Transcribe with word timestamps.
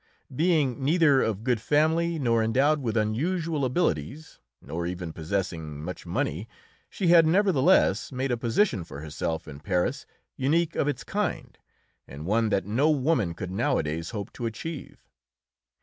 Being 0.35 0.83
neither 0.83 1.21
of 1.21 1.43
good 1.43 1.61
family 1.61 2.17
nor 2.17 2.41
endowed 2.43 2.81
with 2.81 2.97
unusual 2.97 3.63
abilities, 3.63 4.39
nor 4.59 4.87
even 4.87 5.13
possessing 5.13 5.79
much 5.83 6.07
money, 6.07 6.49
she 6.89 7.09
had 7.09 7.27
nevertheless 7.27 8.11
made 8.11 8.31
a 8.31 8.35
position 8.35 8.83
for 8.83 9.01
herself 9.01 9.47
in 9.47 9.59
Paris 9.59 10.07
unique 10.35 10.75
of 10.75 10.87
its 10.87 11.03
kind, 11.03 11.55
and 12.07 12.25
one 12.25 12.49
that 12.49 12.65
no 12.65 12.89
woman 12.89 13.35
could 13.35 13.51
nowadays 13.51 14.09
hope 14.09 14.33
to 14.33 14.47
achieve. 14.47 15.07